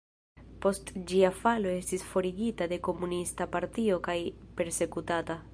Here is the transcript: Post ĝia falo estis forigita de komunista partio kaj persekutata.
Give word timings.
Post 0.65 0.87
ĝia 1.11 1.29
falo 1.41 1.75
estis 1.83 2.07
forigita 2.15 2.69
de 2.73 2.81
komunista 2.89 3.51
partio 3.57 4.03
kaj 4.09 4.21
persekutata. 4.63 5.43